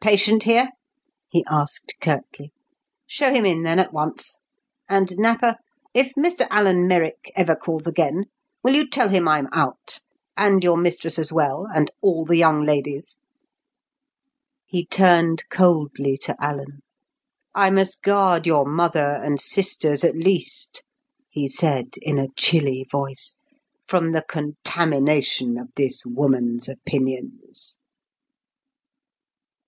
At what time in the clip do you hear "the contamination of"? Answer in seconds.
24.12-25.68